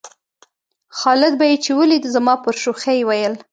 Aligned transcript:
خالد 0.97 1.33
به 1.39 1.45
یې 1.51 1.57
چې 1.65 1.71
ولېده 1.79 2.09
زما 2.15 2.33
پر 2.43 2.55
شوخۍ 2.63 2.99
ویل. 3.03 3.33